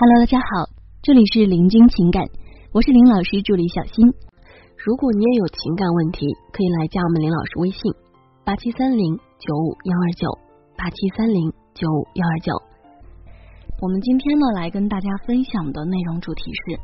[0.00, 0.70] Hello，大家好，
[1.02, 2.22] 这里是林君情感，
[2.70, 4.06] 我是林老师助理小新。
[4.78, 6.22] 如果你也有情感问题，
[6.54, 7.82] 可以来加我们林老师微信：
[8.44, 10.30] 八七三零九五幺二九
[10.78, 12.54] 八七三零九五幺二九。
[13.82, 16.78] 我们今天呢，来跟大家分享的内容主题是，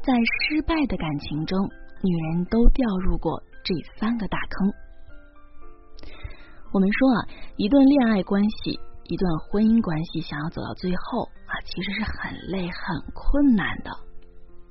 [0.00, 1.60] 在失败的感情中，
[2.00, 3.36] 女人都掉入过
[3.68, 4.72] 这三个大坑。
[6.72, 7.28] 我们说啊，
[7.58, 8.80] 一段恋爱关系。
[9.08, 13.90] 一段婚姻关系想要走到最后啊，其实是很累、很困难的。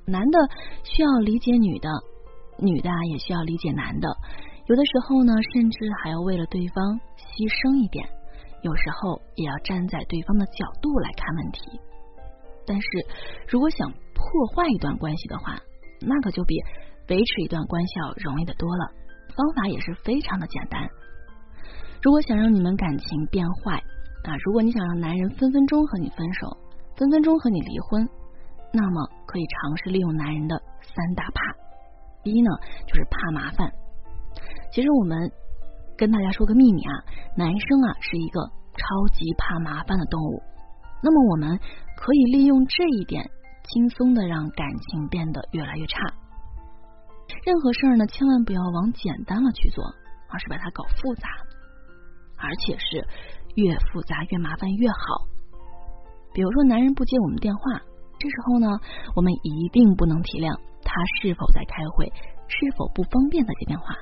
[0.06, 0.38] 男的
[0.84, 1.88] 需要理解女的，
[2.58, 4.08] 女的也需要理解男的。
[4.66, 8.08] 有的时候呢，甚至还要为了对方牺牲一点。
[8.62, 11.80] 有时候也要站在对方的角度来看问题。
[12.66, 12.86] 但是
[13.46, 15.58] 如果想破坏一段关系的话，
[16.00, 16.58] 那可就比
[17.08, 18.90] 维持一段关系要容易的多了。
[19.36, 20.88] 方法也是非常的简单。
[22.02, 23.82] 如果想让你们感情变坏，
[24.26, 26.48] 啊，如果你想让男人分分钟和你分手，
[26.96, 28.08] 分分钟和你离婚，
[28.72, 31.54] 那么可以尝试利用男人的三大怕。
[32.24, 32.50] 第一呢，
[32.88, 33.70] 就是怕麻烦。
[34.72, 35.30] 其实我们
[35.96, 36.92] 跟大家说个秘密啊，
[37.36, 38.40] 男生啊是一个
[38.72, 40.42] 超级怕麻烦的动物。
[41.02, 41.56] 那么我们
[41.96, 43.30] 可以利用这一点，
[43.62, 46.00] 轻松的让感情变得越来越差。
[47.44, 49.84] 任何事儿呢，千万不要往简单了去做，
[50.28, 51.28] 而是把它搞复杂，
[52.36, 53.06] 而且是。
[53.56, 55.26] 越复杂越麻烦越好。
[56.32, 57.80] 比如说，男人不接我们电话，
[58.20, 58.68] 这时候呢，
[59.16, 60.52] 我们一定不能体谅
[60.84, 62.12] 他是否在开会，
[62.46, 63.96] 是否不方便再接电话。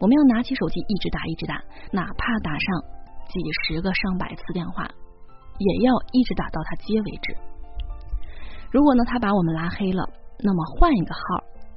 [0.00, 1.60] 我们要拿起手机一直打一直打，
[1.92, 2.80] 哪怕打上
[3.28, 3.36] 几
[3.68, 4.88] 十个上百次电话，
[5.60, 7.36] 也要一直打到他接为止。
[8.72, 10.08] 如果呢，他把我们拉黑了，
[10.40, 11.20] 那么换一个号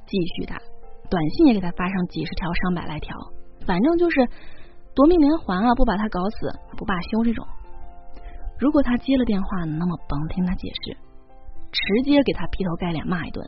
[0.06, 0.56] 继续打，
[1.10, 3.14] 短信也给他发上几十条、上百来条，
[3.66, 4.26] 反正就是。
[4.96, 5.74] 夺命连环啊！
[5.76, 7.22] 不把他搞死，不罢休。
[7.22, 7.46] 这种，
[8.58, 10.96] 如果他接了电话，那么甭听他解释，
[11.70, 13.46] 直接给他劈头盖脸骂一顿。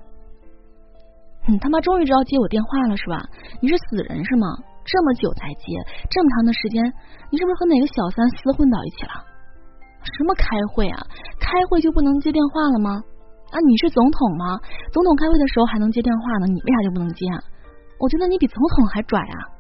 [1.49, 3.25] 你他妈终于知道接我电话了是吧？
[3.63, 4.47] 你是死人是吗？
[4.85, 5.64] 这么久才接，
[6.11, 6.85] 这么长的时间，
[7.33, 9.25] 你是不是和哪个小三厮混到一起了？
[10.05, 11.01] 什么开会啊？
[11.41, 13.01] 开会就不能接电话了吗？
[13.48, 14.61] 啊，你是总统吗？
[14.92, 17.25] 总统开会的时候还能接电话呢，你为啥就不能接？
[17.33, 17.41] 啊？
[17.97, 19.57] 我觉得你比总统还拽啊！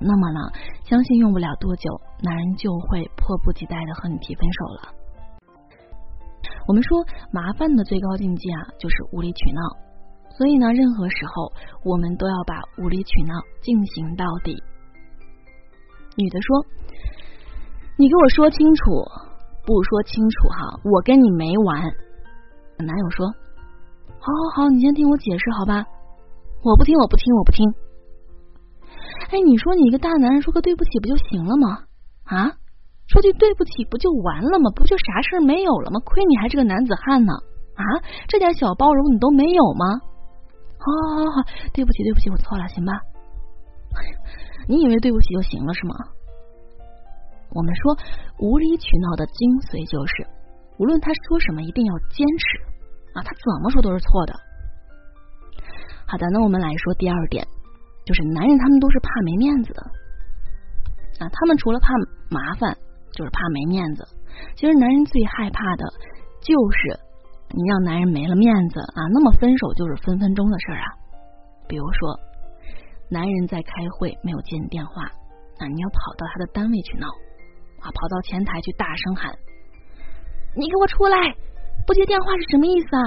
[0.00, 0.40] 那么呢，
[0.84, 4.94] 相信用不了多久，男人就会迫不及待的和你提分手了。
[6.66, 9.60] 我们说麻烦的最高境界啊，就是无理取闹。
[10.30, 14.62] 所以呢，任何时候我们都要把无理取闹进行到底。
[16.16, 16.64] 女的说
[17.98, 18.84] ：“你给我说清楚，
[19.66, 21.82] 不说清楚哈，我跟你没完。”
[22.78, 23.26] 男友说
[24.20, 25.84] ：“好好好，你先听我解释好吧？
[26.62, 27.66] 我不听，我不听，我不听。”
[29.30, 31.84] 哎，你说你一个大男人说个对不起不就行了吗？
[32.24, 32.56] 啊，
[33.08, 34.70] 说句对不起不就完了吗？
[34.74, 36.00] 不就啥事儿没有了吗？
[36.04, 37.32] 亏你还是个男子汉呢！
[37.76, 37.84] 啊，
[38.26, 39.84] 这点小包容你都没有吗？
[40.78, 42.92] 好，好，好，好，对不起，对不起，我错了，行吧？
[44.68, 45.94] 你以为对不起就行了是吗？
[47.50, 47.96] 我们说
[48.38, 50.26] 无理取闹的精髓就是，
[50.78, 52.44] 无论他说什么，一定要坚持
[53.12, 54.32] 啊，他怎么说都是错的。
[56.06, 57.46] 好的，那我们来说第二点。
[58.08, 59.82] 就是男人，他们都是怕没面子的
[61.20, 61.28] 啊！
[61.28, 61.92] 他们除了怕
[62.30, 62.72] 麻烦，
[63.12, 64.08] 就是怕没面子。
[64.56, 65.84] 其实男人最害怕的
[66.40, 66.96] 就是
[67.52, 70.88] 你让男人没了面子啊，那么分手就是分分钟的事儿啊。
[71.68, 72.18] 比如说，
[73.10, 75.04] 男人在开会没有接你电话，
[75.60, 77.08] 那，你要跑到他的单位去闹
[77.84, 79.36] 啊，跑到前台去大声喊
[80.56, 81.36] ：“你给我出来！
[81.86, 83.04] 不接电话是什么意思啊？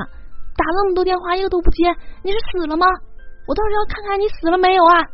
[0.56, 1.90] 打那么多电话一个都不接，
[2.22, 2.86] 你是死了吗？”
[3.48, 5.06] 我倒是要看看你死了没有啊！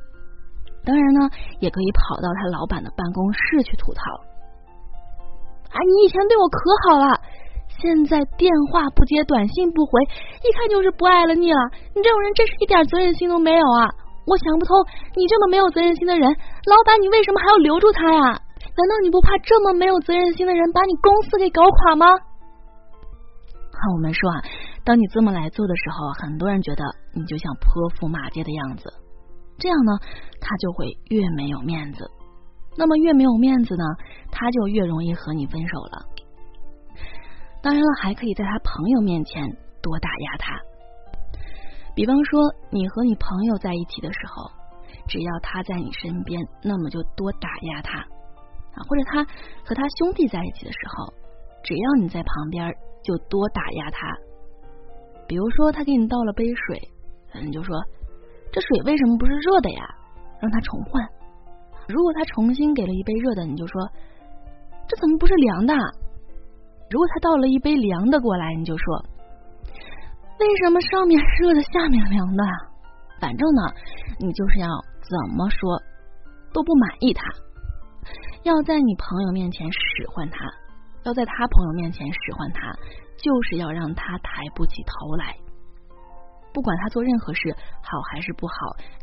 [0.85, 1.29] 当然呢，
[1.59, 4.01] 也可以跑到他老板的办公室去吐槽。
[5.69, 7.19] 啊，你以前对我可好了，
[7.79, 10.01] 现在电话不接，短信不回，
[10.43, 11.59] 一看就是不爱了你了。
[11.95, 13.89] 你这种人真是一点责任心都没有啊！
[14.27, 14.75] 我想不通，
[15.15, 16.23] 你这么没有责任心的人，
[16.65, 18.19] 老板你为什么还要留住他呀？
[18.77, 22.07] 难道你不怕这么没有责任心的人把你公司给搞垮吗？
[23.71, 24.43] 看我们说啊，
[24.87, 26.81] 当你这么来做的时候，很多人觉得
[27.13, 28.87] 你就像泼妇骂街的样子，
[29.59, 29.91] 这样呢，
[30.39, 32.09] 他就会越没有面子。
[32.77, 33.83] 那么越没有面子呢，
[34.31, 36.05] 他就越容易和你分手了。
[37.61, 39.43] 当然了，还可以在他朋友面前
[39.81, 40.55] 多打压他。
[41.93, 42.39] 比方说，
[42.71, 44.49] 你和你朋友在一起的时候，
[45.09, 49.25] 只要他在你身边，那么就多打压他啊；或者他
[49.65, 51.13] 和他兄弟在一起的时候，
[51.61, 52.73] 只要你在旁边。
[53.03, 54.17] 就多打压他，
[55.27, 56.81] 比如说他给你倒了杯水，
[57.43, 57.75] 你就说
[58.51, 59.83] 这水为什么不是热的呀？
[60.39, 61.03] 让他重换。
[61.87, 63.89] 如果他重新给了一杯热的，你就说
[64.87, 65.73] 这怎么不是凉的？
[66.89, 69.05] 如果他倒了一杯凉的过来，你就说
[70.39, 72.43] 为什么上面热的，下面凉的？
[73.19, 73.61] 反正呢，
[74.19, 74.67] 你就是要
[75.01, 75.81] 怎么说
[76.53, 77.23] 都不满意他，
[78.43, 80.45] 要在你朋友面前使唤他，
[81.07, 82.73] 要在他朋友面前使唤他，
[83.15, 85.33] 就是要让他抬不起头来。
[86.53, 88.53] 不管他做任何事好还是不好，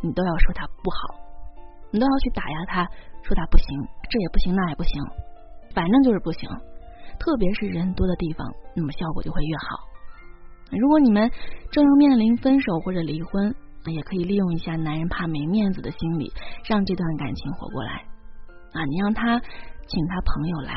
[0.03, 0.99] 你都要说他不好，
[1.91, 2.85] 你都要去打压他，
[3.23, 3.67] 说他不行，
[4.11, 5.03] 这也不行，那也不行，
[5.75, 6.51] 反正就是不行。
[7.19, 9.65] 特别是人多的地方，那么效果就会越好。
[10.73, 11.31] 如果你们
[11.71, 13.55] 正要面临分手或者离婚，
[13.87, 16.31] 也可以利用一下男人怕没面子的心理，
[16.69, 18.05] 让这段感情活过来。
[18.75, 19.41] 啊，你让他
[19.87, 20.75] 请他朋友来，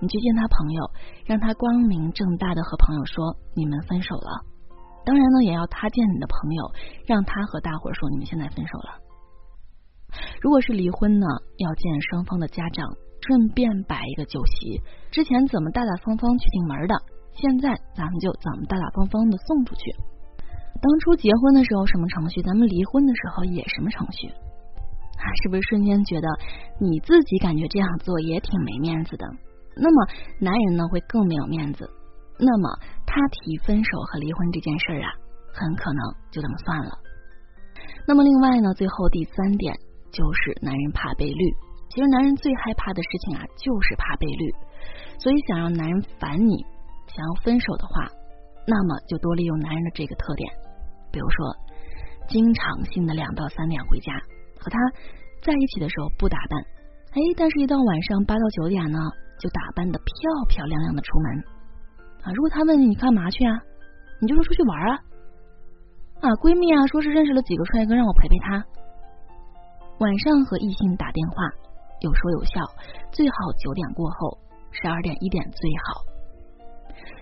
[0.00, 0.90] 你去见他朋友，
[1.26, 4.44] 让他光明正大的和朋友说你们分手了。
[5.04, 6.72] 当然呢，也要他见你的朋友，
[7.06, 9.00] 让他和大伙儿说你们现在分手了。
[10.42, 11.26] 如果是离婚呢，
[11.58, 12.88] 要见双方的家长，
[13.26, 14.80] 顺便摆一个酒席。
[15.10, 16.94] 之前怎么大大方方去进门的，
[17.32, 19.82] 现在咱们就怎么大大方方的送出去。
[20.82, 25.24] 当初结婚的时候什么程序，咱们离婚的时候也什么程序啊？
[25.42, 26.28] 是不是瞬间觉得
[26.78, 29.26] 你自己感觉这样做也挺没面子的？
[29.80, 31.88] 那么男人呢会更没有面子。
[32.38, 32.68] 那么
[33.06, 35.08] 他提分手和离婚这件事儿啊，
[35.52, 36.00] 很可能
[36.30, 36.92] 就这么算了。
[38.06, 39.74] 那么另外呢，最后第三点
[40.12, 41.44] 就是男人怕被绿。
[41.88, 44.52] 其实男人最害怕的事情啊，就是怕被绿。
[45.18, 46.64] 所以想让男人烦你，
[47.08, 48.08] 想要分手的话，
[48.66, 50.48] 那么就多利用男人的这个特点。
[51.12, 51.56] 比如说，
[52.28, 54.12] 经常性的两到三点回家，
[54.58, 54.78] 和他
[55.42, 56.62] 在一起的时候不打扮，
[57.12, 58.98] 哎，但是一到晚上八到九点呢，
[59.40, 60.12] 就打扮的漂
[60.48, 61.26] 漂亮亮的出门
[62.22, 62.30] 啊。
[62.36, 63.56] 如果他问你干嘛去啊，
[64.20, 65.00] 你就说出去玩啊。
[66.20, 68.62] 啊，闺蜜啊，说是认识了几个帅哥，让我陪陪他。
[69.98, 71.48] 晚上和异性打电话，
[72.00, 72.60] 有说有笑，
[73.10, 74.38] 最好九点过后，
[74.70, 76.04] 十二点一点最好。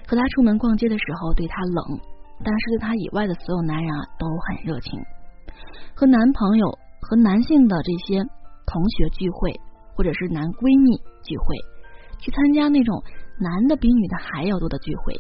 [0.06, 1.98] 和他出门逛街的时候，对他冷。
[2.40, 4.94] 但是对他以外的所有男人啊都很热情，
[5.92, 6.70] 和男朋友
[7.00, 8.22] 和男性的这些
[8.64, 9.50] 同学聚会，
[9.96, 11.56] 或者是男闺蜜聚会，
[12.18, 13.02] 去参加那种
[13.38, 15.14] 男的比女的还要多的聚会，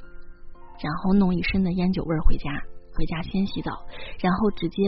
[0.82, 2.50] 然后弄一身的烟酒味儿回家，
[2.94, 3.72] 回家先洗澡，
[4.20, 4.82] 然后直接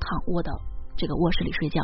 [0.00, 0.52] 躺卧到
[0.96, 1.82] 这个卧室里睡觉，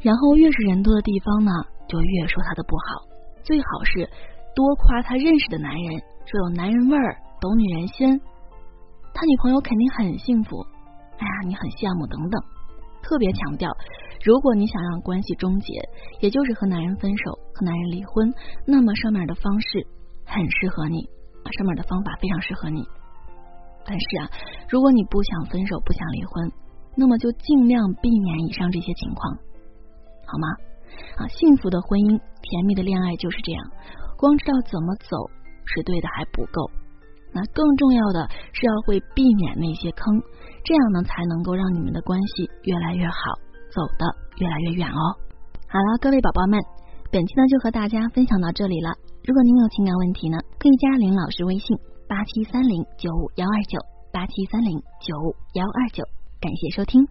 [0.00, 1.50] 然后越是人多的地方呢，
[1.88, 3.02] 就越说他的不好，
[3.42, 4.08] 最好是
[4.54, 8.20] 多夸他认识的男人，说有男人味儿，懂女人心。
[9.14, 10.64] 他女朋友肯定很幸福，
[11.18, 12.40] 哎呀，你很羡慕等等，
[13.02, 13.68] 特别强调，
[14.24, 15.72] 如果你想让关系终结，
[16.20, 18.32] 也就是和男人分手、和男人离婚，
[18.66, 19.86] 那么上面的方式
[20.24, 21.08] 很适合你，
[21.56, 22.82] 上面的方法非常适合你。
[23.84, 24.30] 但是啊，
[24.68, 26.52] 如果你不想分手、不想离婚，
[26.96, 29.34] 那么就尽量避免以上这些情况，
[30.26, 30.48] 好吗？
[31.16, 33.64] 啊，幸福的婚姻、甜蜜的恋爱就是这样，
[34.16, 35.30] 光知道怎么走
[35.64, 36.70] 是对的还不够。
[37.32, 40.20] 那更重要的是要会避免那些坑，
[40.64, 43.14] 这样呢才能够让你们的关系越来越好，
[43.70, 44.04] 走的
[44.38, 45.00] 越来越远哦。
[45.68, 46.60] 好了，各位宝宝们，
[47.10, 48.92] 本期呢就和大家分享到这里了。
[49.24, 51.76] 如果您有情感问题呢，可以加林老师微信
[52.08, 53.78] 八七三零九五幺二九
[54.12, 56.04] 八七三零九五幺二九，
[56.40, 57.08] 感谢收听。